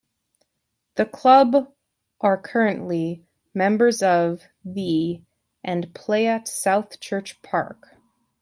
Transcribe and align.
The 0.95 1.05
club 1.05 1.71
are 2.21 2.35
currently 2.35 3.23
members 3.53 4.01
of 4.01 4.41
the 4.65 5.21
and 5.63 5.93
play 5.93 6.25
at 6.25 6.47
Southchurch 6.47 7.39
Park. 7.43 7.95